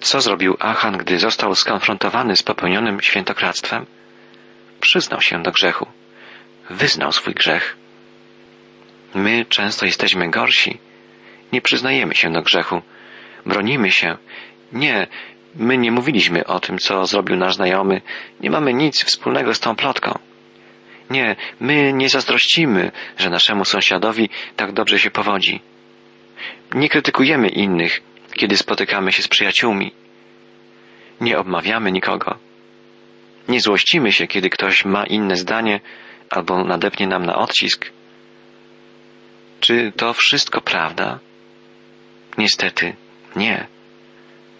Co 0.00 0.20
zrobił 0.20 0.56
Achan, 0.60 0.98
gdy 0.98 1.18
został 1.18 1.54
skonfrontowany 1.54 2.36
z 2.36 2.42
popełnionym 2.42 3.00
świętokradztwem? 3.00 3.86
Przyznał 4.80 5.20
się 5.20 5.42
do 5.42 5.52
grzechu. 5.52 5.86
Wyznał 6.70 7.12
swój 7.12 7.34
grzech. 7.34 7.76
My 9.14 9.46
często 9.48 9.86
jesteśmy 9.86 10.30
gorsi. 10.30 10.78
Nie 11.52 11.60
przyznajemy 11.60 12.14
się 12.14 12.32
do 12.32 12.42
grzechu. 12.42 12.82
Bronimy 13.46 13.90
się. 13.90 14.16
Nie, 14.72 15.06
My 15.58 15.78
nie 15.78 15.92
mówiliśmy 15.92 16.46
o 16.46 16.60
tym, 16.60 16.78
co 16.78 17.06
zrobił 17.06 17.36
nasz 17.36 17.54
znajomy, 17.54 18.00
nie 18.40 18.50
mamy 18.50 18.74
nic 18.74 19.04
wspólnego 19.04 19.54
z 19.54 19.60
tą 19.60 19.76
plotką. 19.76 20.18
Nie, 21.10 21.36
my 21.60 21.92
nie 21.92 22.08
zazdrościmy, 22.08 22.92
że 23.16 23.30
naszemu 23.30 23.64
sąsiadowi 23.64 24.28
tak 24.56 24.72
dobrze 24.72 24.98
się 24.98 25.10
powodzi. 25.10 25.60
Nie 26.74 26.88
krytykujemy 26.88 27.48
innych, 27.48 28.00
kiedy 28.34 28.56
spotykamy 28.56 29.12
się 29.12 29.22
z 29.22 29.28
przyjaciółmi. 29.28 29.92
Nie 31.20 31.38
obmawiamy 31.38 31.92
nikogo. 31.92 32.38
Nie 33.48 33.60
złościmy 33.60 34.12
się, 34.12 34.26
kiedy 34.26 34.50
ktoś 34.50 34.84
ma 34.84 35.04
inne 35.06 35.36
zdanie 35.36 35.80
albo 36.30 36.64
nadepnie 36.64 37.06
nam 37.06 37.26
na 37.26 37.36
odcisk. 37.36 37.90
Czy 39.60 39.92
to 39.96 40.12
wszystko 40.12 40.60
prawda? 40.60 41.18
Niestety, 42.38 42.96
nie. 43.36 43.77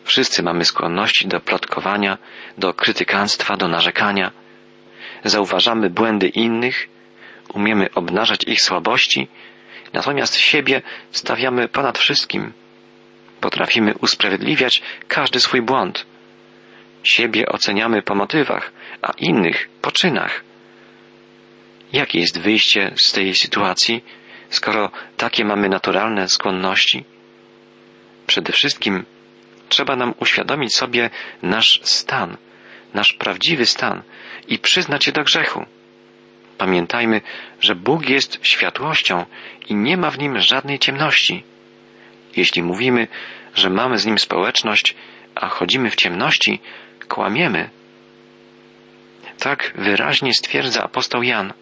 Wszyscy 0.08 0.42
mamy 0.42 0.64
skłonności 0.64 1.28
do 1.28 1.40
plotkowania, 1.40 2.18
do 2.58 2.74
krytykanstwa, 2.74 3.56
do 3.56 3.68
narzekania. 3.68 4.30
Zauważamy 5.24 5.90
błędy 5.90 6.28
innych, 6.28 6.88
umiemy 7.54 7.88
obnażać 7.94 8.44
ich 8.44 8.60
słabości, 8.60 9.28
natomiast 9.92 10.36
siebie 10.36 10.82
stawiamy 11.10 11.68
ponad 11.68 11.98
wszystkim. 11.98 12.52
Potrafimy 13.40 13.94
usprawiedliwiać 13.94 14.82
każdy 15.08 15.40
swój 15.40 15.62
błąd. 15.62 16.06
Siebie 17.02 17.46
oceniamy 17.46 18.02
po 18.02 18.14
motywach, 18.14 18.72
a 19.02 19.12
innych 19.18 19.68
po 19.82 19.92
czynach. 19.92 20.44
Jakie 21.92 22.20
jest 22.20 22.40
wyjście 22.40 22.92
z 22.96 23.12
tej 23.12 23.34
sytuacji, 23.34 24.04
skoro 24.50 24.90
takie 25.16 25.44
mamy 25.44 25.68
naturalne 25.68 26.28
skłonności? 26.28 27.04
Przede 28.26 28.52
wszystkim 28.52 29.04
trzeba 29.68 29.96
nam 29.96 30.14
uświadomić 30.20 30.74
sobie 30.74 31.10
nasz 31.42 31.80
stan, 31.82 32.36
nasz 32.94 33.12
prawdziwy 33.12 33.66
stan 33.66 34.02
i 34.48 34.58
przyznać 34.58 35.04
się 35.04 35.12
do 35.12 35.24
grzechu. 35.24 35.64
Pamiętajmy, 36.58 37.20
że 37.60 37.74
Bóg 37.74 38.08
jest 38.08 38.38
światłością 38.42 39.26
i 39.68 39.74
nie 39.74 39.96
ma 39.96 40.10
w 40.10 40.18
nim 40.18 40.40
żadnej 40.40 40.78
ciemności. 40.78 41.44
Jeśli 42.36 42.62
mówimy, 42.62 43.08
że 43.54 43.70
mamy 43.70 43.98
z 43.98 44.06
nim 44.06 44.18
społeczność, 44.18 44.94
a 45.34 45.48
chodzimy 45.48 45.90
w 45.90 45.96
ciemności, 45.96 46.60
kłamiemy. 47.08 47.70
Tak 49.38 49.72
wyraźnie 49.74 50.34
stwierdza 50.34 50.82
apostoł 50.82 51.22
Jan. 51.22 51.52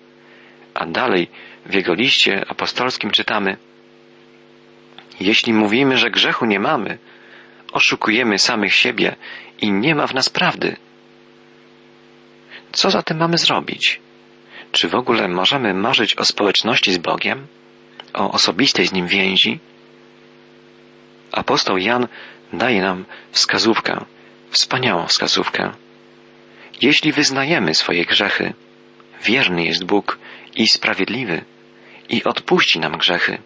A 0.75 0.87
dalej 0.87 1.29
w 1.67 1.75
jego 1.75 1.95
liście 1.95 2.45
apostolskim 2.49 3.11
czytamy: 3.11 3.57
Jeśli 5.21 5.53
mówimy, 5.53 5.99
że 5.99 6.11
grzechu 6.11 6.47
nie 6.47 6.61
mamy, 6.61 6.99
oszukujemy 7.73 8.39
samych 8.39 8.75
siebie 8.75 9.17
i 9.61 9.73
nie 9.73 9.95
ma 9.95 10.07
w 10.07 10.15
nas 10.15 10.29
prawdy. 10.29 10.77
Co 12.73 12.91
zatem 12.91 13.19
mamy 13.19 13.39
zrobić? 13.39 14.01
Czy 14.73 14.89
w 14.89 14.95
ogóle 14.95 15.29
możemy 15.29 15.75
marzyć 15.75 16.17
o 16.17 16.25
społeczności 16.25 16.93
z 16.93 16.99
Bogiem? 16.99 17.47
O 18.15 18.33
osobistej 18.33 18.87
z 18.87 18.93
Nim 18.93 19.07
więzi? 19.07 19.61
Apostoł 21.33 21.79
Jan 21.79 22.09
daje 22.53 22.83
nam 22.83 23.05
wskazówkę, 23.31 24.05
wspaniałą 24.51 25.07
wskazówkę. 25.07 25.73
Jeśli 26.83 27.13
wyznajemy 27.13 27.75
swoje 27.75 28.05
grzechy, 28.05 28.55
wierny 29.25 29.65
jest 29.65 29.85
Bóg 29.85 30.19
i 30.57 30.69
sprawiedliwy 30.69 31.45
i 32.09 32.25
odpuści 32.25 32.79
nam 32.79 32.99
grzechy 32.99 33.39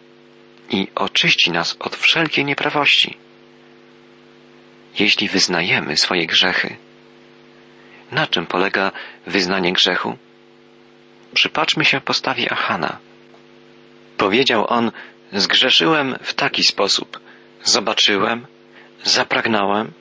i 0.71 0.89
oczyści 0.95 1.51
nas 1.51 1.77
od 1.81 1.97
wszelkiej 1.97 2.45
nieprawości. 2.45 3.17
Jeśli 4.99 5.29
wyznajemy 5.29 5.97
swoje 5.97 6.27
grzechy, 6.27 6.77
na 8.13 8.27
czym 8.27 8.47
polega 8.47 8.93
wyznanie 9.27 9.73
grzechu? 9.73 10.17
Przypatrzmy 11.35 11.85
się 11.85 12.01
postawie 12.01 12.53
Achana. 12.53 12.99
Powiedział 14.17 14.67
on, 14.69 14.93
zgrzeszyłem 15.33 16.17
w 16.23 16.35
taki 16.35 16.65
sposób. 16.65 17.21
Zobaczyłem, 17.65 18.47
zapragnąłem 19.05 19.93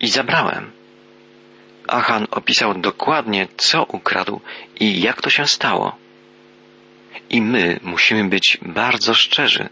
i 0.00 0.08
zabrałem. 0.08 0.70
Achan 1.88 2.26
opisał 2.30 2.74
dokładnie, 2.74 3.48
co 3.56 3.84
ukradł 3.84 4.40
i 4.80 5.00
jak 5.00 5.22
to 5.22 5.30
się 5.30 5.46
stało. 5.46 5.96
I 7.30 7.42
my 7.42 7.80
musimy 7.82 8.24
być 8.28 8.58
bardzo 8.62 9.14
szczerzy. 9.14 9.68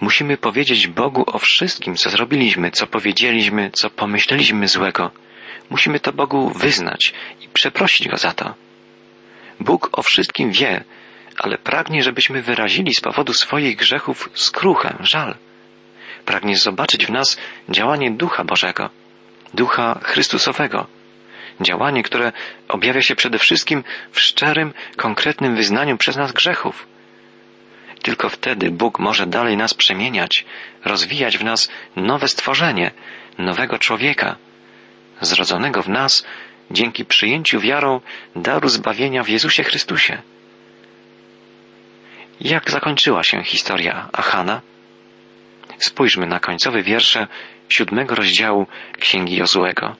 Musimy 0.00 0.36
powiedzieć 0.36 0.86
Bogu 0.86 1.24
o 1.26 1.38
wszystkim, 1.38 1.96
co 1.96 2.10
zrobiliśmy, 2.10 2.70
co 2.70 2.86
powiedzieliśmy, 2.86 3.70
co 3.70 3.90
pomyśleliśmy 3.90 4.68
złego. 4.68 5.10
Musimy 5.70 6.00
to 6.00 6.12
Bogu 6.12 6.50
wyznać 6.50 7.12
i 7.40 7.48
przeprosić 7.48 8.08
Go 8.08 8.16
za 8.16 8.32
to. 8.32 8.54
Bóg 9.60 9.88
o 9.92 10.02
wszystkim 10.02 10.52
wie, 10.52 10.84
ale 11.38 11.58
pragnie, 11.58 12.02
żebyśmy 12.02 12.42
wyrazili 12.42 12.94
z 12.94 13.00
powodu 13.00 13.32
swoich 13.32 13.76
grzechów 13.76 14.30
skruchę, 14.34 14.96
żal. 15.00 15.34
Pragnie 16.24 16.56
zobaczyć 16.56 17.06
w 17.06 17.10
nas 17.10 17.38
działanie 17.68 18.10
Ducha 18.10 18.44
Bożego, 18.44 18.90
Ducha 19.54 20.00
Chrystusowego, 20.02 20.86
działanie, 21.60 22.02
które 22.02 22.32
objawia 22.68 23.02
się 23.02 23.16
przede 23.16 23.38
wszystkim 23.38 23.84
w 24.12 24.20
szczerym, 24.20 24.72
konkretnym 24.96 25.56
wyznaniu 25.56 25.96
przez 25.96 26.16
nas 26.16 26.32
grzechów. 26.32 26.93
Tylko 28.04 28.28
wtedy 28.28 28.70
Bóg 28.70 28.98
może 28.98 29.26
dalej 29.26 29.56
nas 29.56 29.74
przemieniać, 29.74 30.44
rozwijać 30.84 31.38
w 31.38 31.44
nas 31.44 31.68
nowe 31.96 32.28
stworzenie, 32.28 32.90
nowego 33.38 33.78
człowieka, 33.78 34.36
zrodzonego 35.20 35.82
w 35.82 35.88
nas 35.88 36.26
dzięki 36.70 37.04
przyjęciu 37.04 37.60
wiarą 37.60 38.00
daru 38.36 38.68
zbawienia 38.68 39.22
w 39.22 39.28
Jezusie 39.28 39.62
Chrystusie. 39.62 40.22
Jak 42.40 42.70
zakończyła 42.70 43.24
się 43.24 43.42
historia 43.42 44.08
Achana? 44.12 44.60
Spójrzmy 45.78 46.26
na 46.26 46.40
końcowe 46.40 46.82
wiersze 46.82 47.26
siódmego 47.68 48.14
rozdziału 48.14 48.66
Księgi 49.00 49.36
Jozuego. 49.36 49.96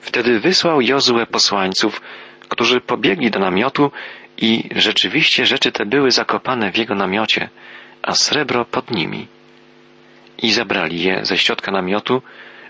Wtedy 0.00 0.40
wysłał 0.40 0.80
Jozue 0.80 1.26
posłańców, 1.26 2.00
którzy 2.48 2.80
pobiegli 2.80 3.30
do 3.30 3.38
namiotu 3.38 3.92
i 4.42 4.68
rzeczywiście 4.76 5.46
rzeczy 5.46 5.72
te 5.72 5.86
były 5.86 6.10
zakopane 6.10 6.72
w 6.72 6.76
jego 6.76 6.94
namiocie, 6.94 7.48
a 8.02 8.14
srebro 8.14 8.64
pod 8.64 8.90
nimi. 8.90 9.26
I 10.38 10.52
zabrali 10.52 11.02
je 11.02 11.24
ze 11.24 11.38
środka 11.38 11.72
namiotu, 11.72 12.22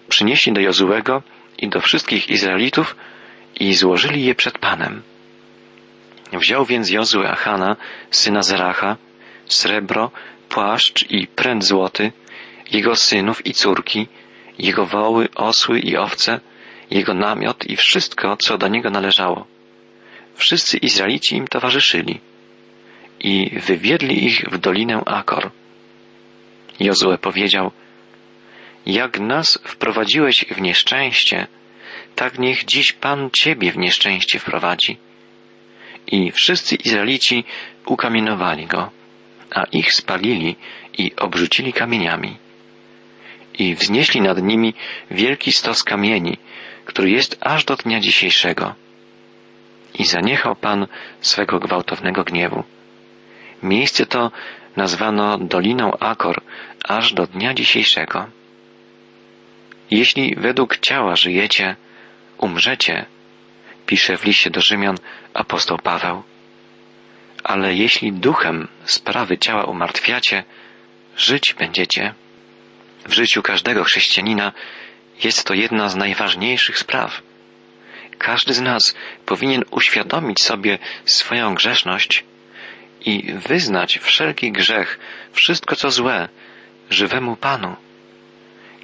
przynieśli 0.08 0.52
do 0.52 0.60
Jozuego 0.60 1.22
i 1.58 1.68
do 1.68 1.80
wszystkich 1.80 2.30
Izraelitów 2.30 2.96
i 3.60 3.74
złożyli 3.74 4.24
je 4.24 4.34
przed 4.34 4.58
Panem. 4.58 5.02
Wziął 6.32 6.64
więc 6.64 6.90
Jozue 6.90 7.24
Achana, 7.26 7.76
syna 8.10 8.42
Zeracha, 8.42 8.96
srebro, 9.46 10.10
płaszcz 10.48 11.10
i 11.10 11.26
pręt 11.26 11.64
złoty, 11.64 12.12
jego 12.70 12.96
synów 12.96 13.46
i 13.46 13.52
córki, 13.52 14.08
jego 14.58 14.86
woły, 14.86 15.28
osły 15.34 15.78
i 15.78 15.96
owce, 15.96 16.40
jego 16.90 17.14
namiot 17.14 17.66
i 17.66 17.76
wszystko, 17.76 18.36
co 18.36 18.58
do 18.58 18.68
niego 18.68 18.90
należało. 18.90 19.46
Wszyscy 20.34 20.76
Izraelici 20.76 21.36
im 21.36 21.48
towarzyszyli 21.48 22.20
i 23.20 23.60
wywiedli 23.60 24.24
ich 24.24 24.44
w 24.50 24.58
dolinę 24.58 25.02
Akor. 25.06 25.50
Jozue 26.80 27.18
powiedział, 27.18 27.70
jak 28.86 29.20
nas 29.20 29.58
wprowadziłeś 29.64 30.44
w 30.50 30.60
nieszczęście, 30.60 31.46
tak 32.14 32.38
niech 32.38 32.64
dziś 32.64 32.92
Pan 32.92 33.30
Ciebie 33.30 33.72
w 33.72 33.78
nieszczęście 33.78 34.38
wprowadzi. 34.38 34.96
I 36.06 36.32
wszyscy 36.32 36.76
Izraelici 36.76 37.44
ukamienowali 37.86 38.66
go, 38.66 38.90
a 39.50 39.64
ich 39.64 39.92
spalili 39.92 40.56
i 40.98 41.16
obrzucili 41.16 41.72
kamieniami. 41.72 42.36
I 43.58 43.74
wznieśli 43.74 44.20
nad 44.20 44.42
nimi 44.42 44.74
wielki 45.10 45.52
stos 45.52 45.84
kamieni, 45.84 46.38
który 46.84 47.10
jest 47.10 47.36
aż 47.40 47.64
do 47.64 47.76
dnia 47.76 48.00
dzisiejszego. 48.00 48.74
I 49.94 50.04
zaniechał 50.04 50.56
Pan 50.56 50.86
swego 51.20 51.58
gwałtownego 51.58 52.24
gniewu. 52.24 52.64
Miejsce 53.62 54.06
to 54.06 54.30
nazwano 54.76 55.38
Doliną 55.38 55.98
Akor 55.98 56.42
aż 56.88 57.12
do 57.12 57.26
dnia 57.26 57.54
dzisiejszego. 57.54 58.26
Jeśli 59.90 60.34
według 60.36 60.78
ciała 60.78 61.16
żyjecie, 61.16 61.76
umrzecie, 62.38 63.06
pisze 63.86 64.16
w 64.16 64.24
liście 64.24 64.50
do 64.50 64.60
Rzymian 64.60 64.96
apostoł 65.34 65.78
Paweł. 65.78 66.22
Ale 67.44 67.74
jeśli 67.74 68.12
duchem 68.12 68.68
sprawy 68.84 69.38
ciała 69.38 69.64
umartwiacie, 69.64 70.44
żyć 71.16 71.54
będziecie. 71.54 72.14
W 73.06 73.12
życiu 73.12 73.42
każdego 73.42 73.84
chrześcijanina 73.84 74.52
jest 75.24 75.44
to 75.44 75.54
jedna 75.54 75.88
z 75.88 75.96
najważniejszych 75.96 76.78
spraw. 76.78 77.22
Każdy 78.22 78.54
z 78.54 78.60
nas 78.60 78.94
powinien 79.26 79.64
uświadomić 79.70 80.42
sobie 80.42 80.78
swoją 81.04 81.54
grzeszność 81.54 82.24
i 83.00 83.32
wyznać 83.32 83.98
wszelki 83.98 84.52
grzech, 84.52 84.98
wszystko 85.32 85.76
co 85.76 85.90
złe, 85.90 86.28
żywemu 86.90 87.36
Panu. 87.36 87.76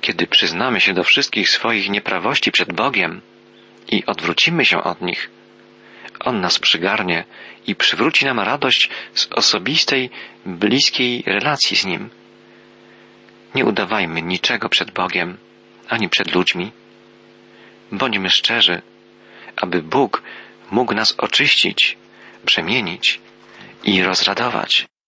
Kiedy 0.00 0.26
przyznamy 0.26 0.80
się 0.80 0.94
do 0.94 1.04
wszystkich 1.04 1.50
swoich 1.50 1.88
nieprawości 1.90 2.52
przed 2.52 2.72
Bogiem 2.72 3.20
i 3.88 4.06
odwrócimy 4.06 4.64
się 4.64 4.82
od 4.82 5.00
nich, 5.00 5.30
On 6.20 6.40
nas 6.40 6.58
przygarnie 6.58 7.24
i 7.66 7.74
przywróci 7.74 8.24
nam 8.24 8.40
radość 8.40 8.90
z 9.14 9.26
osobistej, 9.32 10.10
bliskiej 10.46 11.22
relacji 11.26 11.76
z 11.76 11.84
Nim. 11.84 12.10
Nie 13.54 13.64
udawajmy 13.64 14.22
niczego 14.22 14.68
przed 14.68 14.90
Bogiem, 14.90 15.36
ani 15.88 16.08
przed 16.08 16.34
ludźmi. 16.34 16.72
Bądźmy 17.92 18.30
szczerzy, 18.30 18.82
aby 19.60 19.82
Bóg 19.82 20.22
mógł 20.70 20.94
nas 20.94 21.14
oczyścić, 21.18 21.98
przemienić 22.44 23.20
i 23.84 24.02
rozradować. 24.02 24.86